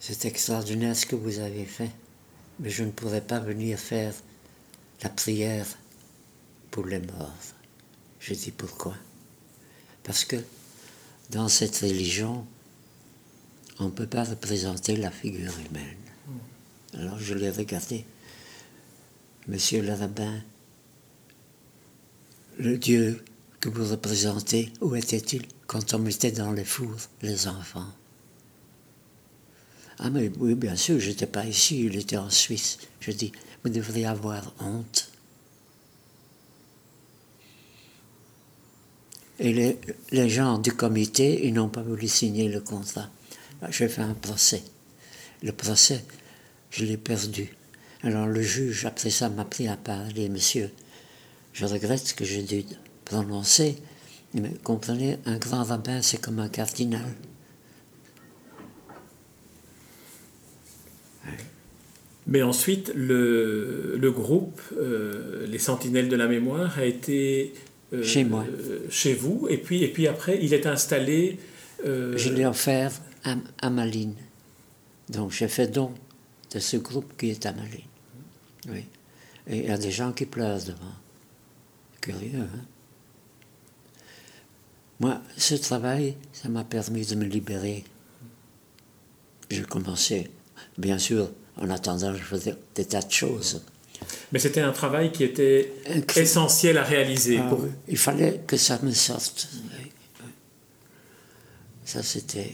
c'est 0.01 0.25
extraordinaire 0.25 0.97
ce 0.97 1.07
que 1.07 1.17
vous 1.17 1.39
avez 1.39 1.65
fait, 1.65 1.91
mais 2.59 2.71
je 2.71 2.83
ne 2.83 2.91
pourrais 2.91 3.21
pas 3.21 3.39
venir 3.39 3.79
faire 3.79 4.15
la 5.03 5.09
prière 5.09 5.67
pour 6.71 6.87
les 6.87 7.01
morts. 7.01 7.33
Je 8.21 8.35
dis 8.35 8.51
pourquoi? 8.51 8.95
Parce 10.03 10.25
que 10.25 10.37
dans 11.31 11.49
cette 11.49 11.77
religion, 11.77 12.47
on 13.79 13.87
ne 13.87 13.91
peut 13.91 14.07
pas 14.07 14.25
représenter 14.25 14.97
la 14.97 15.11
figure 15.11 15.55
humaine. 15.69 15.97
Alors 16.95 17.19
je 17.19 17.35
l'ai 17.35 17.51
regardé. 17.51 18.05
Monsieur 19.49 19.83
le 19.83 19.93
rabbin, 19.93 20.41
le 22.59 22.79
Dieu 22.79 23.25
que 23.61 23.69
vous 23.69 23.85
représentez, 23.85 24.73
où 24.81 24.97
était-il 24.97 25.47
quand 25.67 25.95
on 25.95 25.99
mettait 25.99 26.33
dans 26.33 26.53
les 26.53 26.65
fours 26.65 27.09
les 27.23 27.47
enfants? 27.49 27.93
Ah 29.99 30.11
mais 30.11 30.31
oui, 30.39 30.55
bien 30.55 30.77
sûr, 30.77 31.01
je 31.01 31.09
n'étais 31.09 31.27
pas 31.27 31.47
ici, 31.47 31.85
il 31.85 31.97
était 31.97 32.19
en 32.19 32.31
Suisse. 32.31 32.79
Je 33.01 33.13
dis, 33.13 33.33
vous 33.65 33.71
devriez 33.71 34.07
avoir 34.07 34.53
honte. 34.61 35.11
Et 39.39 39.53
les, 40.13 40.29
gens 40.29 40.59
du 40.59 40.73
comité, 40.73 41.47
ils 41.47 41.53
n'ont 41.53 41.69
pas 41.69 41.83
voulu 41.83 42.09
signer 42.09 42.49
le 42.49 42.61
contrat. 42.61 43.11
J'ai 43.71 43.89
fait 43.89 44.03
un 44.03 44.15
procès. 44.15 44.63
Le 45.43 45.53
procès, 45.53 46.05
je 46.71 46.85
l'ai 46.85 46.97
perdu. 46.97 47.55
Alors 48.03 48.27
le 48.27 48.41
juge, 48.41 48.87
après 48.87 49.11
ça, 49.11 49.29
m'a 49.29 49.45
pris 49.45 49.69
à 49.69 49.77
part. 49.77 50.09
Il 50.17 50.31
monsieur, 50.31 50.71
je 51.53 51.67
regrette 51.67 52.09
ce 52.09 52.15
que 52.15 52.25
j'ai 52.25 52.43
dû 52.43 52.65
prononcer, 53.05 53.77
mais 54.35 54.51
comprenez, 54.63 55.19
un 55.27 55.37
grand 55.37 55.65
rabbin, 55.65 56.01
c'est 56.03 56.21
comme 56.21 56.39
un 56.39 56.49
cardinal. 56.49 57.05
Mais 62.27 62.43
ensuite, 62.43 62.93
le, 62.95 63.97
le 63.97 64.11
groupe, 64.11 64.61
euh, 64.77 65.47
les 65.47 65.59
Sentinelles 65.59 66.09
de 66.09 66.17
la 66.17 66.27
Mémoire, 66.27 66.77
a 66.79 66.85
été 66.85 67.55
euh, 67.93 68.03
chez 68.03 68.25
moi, 68.25 68.45
chez 68.91 69.15
vous, 69.15 69.47
et 69.49 69.59
puis, 69.59 69.85
et 69.85 69.89
puis 69.89 70.09
après, 70.09 70.39
il 70.43 70.53
est 70.53 70.67
installé. 70.67 71.39
Euh, 71.85 72.17
je 72.17 72.33
l'ai 72.33 72.45
offert 72.45 72.93
à, 73.61 73.71
Malines. 73.71 74.17
Donc 75.09 75.31
j'ai 75.31 75.47
fait 75.47 75.69
don 75.69 75.93
de 76.53 76.59
ce 76.59 76.77
groupe 76.77 77.17
qui 77.17 77.31
est 77.31 77.47
à 77.47 77.53
Malines. 77.53 77.81
Oui. 78.69 78.85
Et 79.47 79.59
il 79.59 79.67
y 79.67 79.71
a 79.71 79.79
des 79.79 79.93
gens 79.93 80.13
qui 80.13 80.27
pleurent 80.27 80.65
devant. 80.65 80.97
Curieux, 82.01 82.41
hein? 82.41 82.65
Moi, 84.99 85.21
ce 85.37 85.55
travail, 85.55 86.17
ça 86.33 86.49
m'a 86.49 86.65
permis 86.65 87.05
de 87.05 87.15
me 87.17 87.25
libérer. 87.25 87.85
J'ai 89.51 89.63
commencé, 89.63 90.31
bien 90.79 90.99
sûr, 90.99 91.31
en 91.61 91.71
attendant, 91.71 92.15
je 92.15 92.23
faisais 92.23 92.55
des 92.75 92.85
tas 92.85 93.03
de 93.03 93.11
choses. 93.11 93.65
Mais 94.33 94.39
c'était 94.39 94.61
un 94.61 94.73
travail 94.73 95.11
qui 95.11 95.25
était 95.25 95.73
essentiel 96.17 96.77
à 96.79 96.83
réaliser. 96.83 97.39
Ah 97.39 97.57
il 97.89 97.97
fallait 97.97 98.43
que 98.47 98.57
ça 98.57 98.79
me 98.83 98.91
sorte. 98.91 99.49
Ça, 101.85 102.03
c'était 102.03 102.53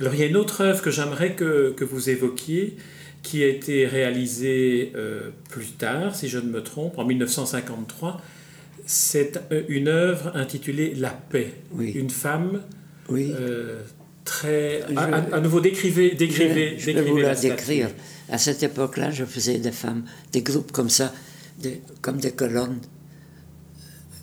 alors 0.00 0.14
il 0.14 0.20
y 0.20 0.22
a 0.22 0.26
une 0.26 0.36
autre 0.38 0.62
œuvre 0.62 0.80
que 0.80 0.90
j'aimerais 0.90 1.34
que, 1.34 1.74
que, 1.76 1.84
vous 1.84 2.08
évoquiez, 2.08 2.76
qui 3.22 3.44
a 3.44 3.48
été 3.48 3.86
réalisée 3.86 4.92
euh, 4.96 5.28
plus 5.50 5.72
tard, 5.72 6.16
si 6.16 6.28
je 6.28 6.38
ne 6.38 6.50
me 6.50 6.62
trompe, 6.62 6.98
en 6.98 7.04
1953. 7.04 8.20
C'est 8.86 9.38
euh, 9.52 9.62
une 9.68 9.88
œuvre 9.88 10.32
intitulée 10.34 10.94
La 10.94 11.10
paix. 11.10 11.52
Une 11.78 12.08
femme 12.08 12.62
oui. 13.10 13.32
Euh, 13.38 13.82
très... 14.30 14.82
À, 14.96 15.40
nouveau, 15.40 15.60
décrivez, 15.60 16.14
décrivez, 16.14 16.78
je, 16.78 16.92
je 16.92 16.98
vous 17.00 17.16
la, 17.16 17.34
décrire. 17.34 17.90
À 18.28 18.38
cette 18.38 18.62
époque-là, 18.62 19.10
je 19.10 19.24
faisais 19.24 19.58
des 19.58 19.72
femmes, 19.72 20.04
des 20.30 20.42
groupes 20.42 20.70
comme 20.70 20.88
ça, 20.88 21.12
des, 21.58 21.82
comme 22.00 22.18
des 22.18 22.30
colonnes 22.30 22.80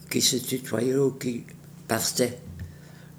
qui 0.09 0.21
se 0.21 0.37
tutoyaient 0.37 0.95
ou 0.95 1.11
qui 1.11 1.43
partaient. 1.89 2.39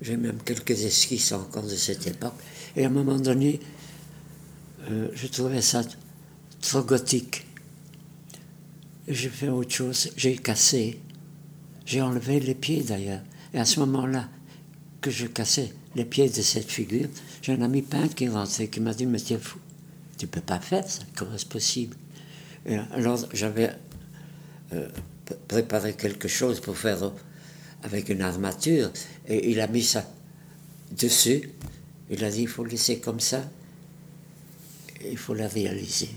J'ai 0.01 0.17
même 0.17 0.39
quelques 0.45 0.83
esquisses 0.83 1.33
encore 1.33 1.65
de 1.65 1.77
cette 1.77 2.07
époque. 2.07 2.39
Et 2.75 2.85
à 2.85 2.87
un 2.87 2.91
moment 2.91 3.19
donné, 3.19 3.61
euh, 4.91 5.09
je 5.15 5.27
trouvais 5.27 5.61
ça 5.61 5.83
trop 6.63 6.83
gothique. 6.83 7.47
J'ai 9.07 9.29
fait 9.29 9.49
autre 9.49 9.75
chose, 9.75 10.11
j'ai 10.17 10.37
cassé. 10.37 11.01
J'ai 11.85 12.01
enlevé 12.01 12.41
les 12.41 12.55
pieds 12.55 12.83
d'ailleurs. 12.83 13.23
Et 13.53 13.59
à 13.59 13.65
ce 13.67 13.81
moment-là, 13.81 14.29
que 15.01 15.11
je 15.11 15.27
cassais 15.27 15.73
les 15.95 16.05
pieds 16.05 16.29
de 16.29 16.43
cette 16.43 16.71
figure, 16.71 17.09
j'ai 17.43 17.53
un 17.53 17.63
ami 17.63 17.83
peintre 17.83 18.15
qui 18.15 18.25
est 18.25 18.29
rentré, 18.29 18.69
qui 18.69 18.81
m'a 18.81 18.95
dit 18.95 19.07
Mais 19.07 19.21
tu 19.21 19.35
es 19.35 19.39
fou, 19.39 19.59
tu 20.17 20.27
ne 20.27 20.31
peux 20.31 20.41
pas 20.41 20.61
faire 20.61 20.89
ça, 20.89 21.03
comment 21.17 21.35
est-ce 21.35 21.47
possible? 21.47 21.97
Et 22.67 22.77
Alors 22.93 23.19
j'avais 23.33 23.71
euh, 24.73 24.89
préparé 25.47 25.95
quelque 25.95 26.29
chose 26.29 26.61
pour 26.61 26.77
faire 26.77 27.13
avec 27.83 28.09
une 28.09 28.23
armature, 28.23 28.91
et 29.29 29.51
il 29.51 29.61
a 29.61 29.67
mis 29.67 29.83
ça 29.83 30.05
dessus. 30.97 31.51
Il 32.11 32.25
a 32.25 32.31
dit, 32.31 32.43
il 32.43 32.49
faut 32.49 32.65
laisser 32.65 32.99
comme 32.99 33.21
ça, 33.21 33.43
il 35.05 35.19
faut 35.19 35.35
la 35.35 35.47
réaliser. 35.47 36.09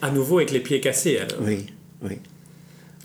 À 0.00 0.10
nouveau 0.10 0.38
avec 0.38 0.52
les 0.52 0.60
pieds 0.60 0.80
cassés, 0.80 1.18
alors 1.18 1.40
Oui, 1.42 1.66
oui. 2.02 2.18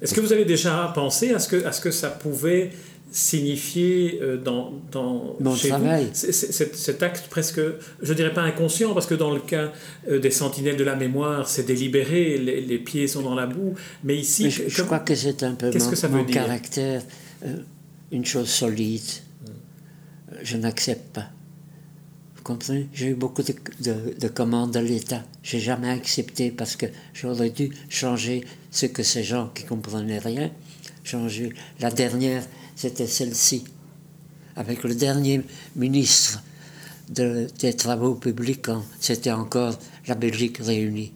Est-ce 0.01 0.13
que 0.13 0.21
vous 0.21 0.31
avez 0.31 0.45
déjà 0.45 0.91
pensé 0.93 1.33
à 1.33 1.39
ce 1.39 1.47
que, 1.47 1.65
à 1.65 1.71
ce 1.71 1.81
que 1.81 1.89
ça 1.89 2.11
pouvait 2.11 2.69
signifier 3.11 4.19
euh, 4.21 4.37
dans, 4.37 4.73
dans 4.91 5.35
Mon 5.39 5.55
travail. 5.55 6.09
cet 6.13 7.03
acte 7.03 7.27
presque, 7.29 7.61
je 8.01 8.13
dirais 8.13 8.33
pas 8.33 8.41
inconscient, 8.41 8.93
parce 8.93 9.07
que 9.07 9.15
dans 9.15 9.31
le 9.33 9.39
cas 9.39 9.71
euh, 10.09 10.19
des 10.19 10.31
sentinelles 10.31 10.77
de 10.77 10.83
la 10.83 10.95
mémoire, 10.95 11.47
c'est 11.47 11.63
délibéré, 11.63 12.37
les, 12.37 12.77
pieds 12.79 13.07
sont 13.07 13.21
dans 13.21 13.35
la 13.35 13.47
boue, 13.47 13.73
mais 14.03 14.15
ici... 14.17 14.51
je, 14.51 14.81
crois 14.83 14.99
que 14.99 15.15
c'est 15.15 15.43
un 15.43 15.53
peu 15.53 15.67
mon, 15.67 15.89
que 15.89 15.95
ça 15.95 16.07
mon 16.07 16.23
caractère. 16.25 17.01
Euh, 17.45 17.55
une 18.11 18.25
chose 18.25 18.49
solide, 18.49 19.01
je 20.43 20.57
n'accepte 20.57 21.13
pas. 21.13 21.27
Vous 22.35 22.43
comprenez? 22.43 22.87
J'ai 22.93 23.07
eu 23.07 23.15
beaucoup 23.15 23.43
de, 23.43 24.27
commandes 24.29 24.71
de 24.71 24.79
l'État. 24.79 25.23
J'ai 25.43 25.59
jamais 25.59 25.89
accepté 25.89 26.51
parce 26.51 26.75
que 26.75 26.85
j'aurais 27.13 27.49
dû 27.49 27.71
changer 27.89 28.45
ce 28.71 28.85
que 28.85 29.03
ces 29.03 29.23
gens 29.23 29.51
qui 29.53 29.65
comprenaient 29.65 30.19
rien, 30.19 30.51
changer. 31.03 31.53
La 31.81 31.91
dernière, 31.91 32.43
c'était 32.77 33.07
celle-ci, 33.07 33.65
avec 34.55 34.83
le 34.83 34.95
dernier 34.95 35.41
ministre 35.75 36.41
des 37.09 37.73
Travaux 37.75 38.15
publics, 38.15 38.67
c'était 38.99 39.31
encore 39.31 39.77
la 40.07 40.15
Belgique 40.15 40.59
réunie. 40.59 41.11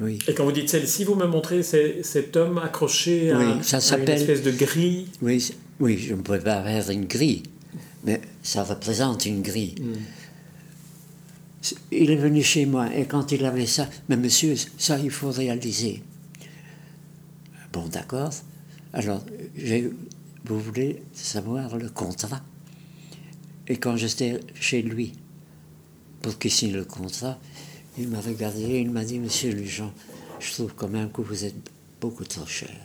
Oui. 0.00 0.18
Et 0.28 0.34
quand 0.34 0.44
vous 0.44 0.52
dites 0.52 0.68
celle-ci, 0.68 1.04
vous 1.04 1.14
me 1.14 1.26
montrez 1.26 1.62
cet 1.62 2.36
homme 2.36 2.58
accroché 2.58 3.30
à, 3.30 3.38
Oui, 3.38 3.44
à 3.72 3.80
ça 3.80 3.96
une 3.96 4.08
espèce 4.08 4.42
de 4.42 4.50
grille. 4.50 5.06
Oui, 5.22 5.52
oui, 5.80 5.96
je 5.96 6.14
ne 6.14 6.20
peux 6.22 6.38
pas 6.40 6.62
faire 6.62 6.90
une 6.90 7.06
grille, 7.06 7.44
mais 8.04 8.20
ça 8.42 8.62
représente 8.64 9.24
une 9.26 9.40
grille. 9.42 9.74
C'est- 11.62 11.76
Il 11.92 12.10
est 12.10 12.16
venu 12.16 12.42
chez 12.42 12.66
moi 12.66 12.94
et 12.94 13.06
quand 13.06 13.32
il 13.32 13.44
avait 13.44 13.66
ça, 13.66 13.88
mais 14.08 14.16
monsieur, 14.16 14.54
ça 14.78 14.98
il 14.98 15.10
faut 15.10 15.30
réaliser. 15.30 16.02
Bon, 17.72 17.86
d'accord. 17.88 18.32
Alors, 18.92 19.22
j'ai- 19.56 19.90
vous 20.46 20.60
voulez 20.60 21.02
savoir 21.12 21.76
le 21.76 21.88
contrat? 21.88 22.42
Et 23.68 23.78
quand 23.78 23.96
j'étais 23.96 24.40
chez 24.54 24.82
lui 24.82 25.12
pour 26.22 26.38
qu'il 26.38 26.50
signe 26.50 26.72
le 26.72 26.84
contrat, 26.84 27.38
il 27.98 28.08
m'a 28.08 28.20
regardé 28.20 28.62
et 28.62 28.80
il 28.80 28.90
m'a 28.90 29.04
dit 29.04 29.18
Monsieur 29.18 29.52
Lujan, 29.52 29.92
je 30.38 30.52
trouve 30.52 30.74
quand 30.74 30.88
même 30.88 31.10
que 31.10 31.22
vous 31.22 31.44
êtes 31.44 31.56
beaucoup 32.00 32.24
trop 32.24 32.46
cher. 32.46 32.76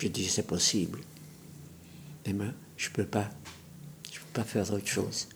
J'ai 0.00 0.08
dit 0.08 0.26
c'est 0.26 0.46
possible. 0.46 1.00
Mais 2.26 2.32
moi, 2.32 2.52
je 2.76 2.88
ne 2.88 2.94
peux 2.94 3.04
pas. 3.04 3.30
Je 4.12 4.18
peux 4.18 4.32
pas 4.32 4.44
faire 4.44 4.72
autre 4.72 4.86
chose. 4.86 5.28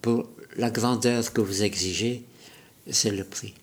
Pour 0.00 0.28
la 0.56 0.70
grandeur 0.70 1.32
que 1.32 1.40
vous 1.40 1.62
exigez, 1.62 2.24
c'est 2.90 3.10
le 3.10 3.24
prix. 3.24 3.54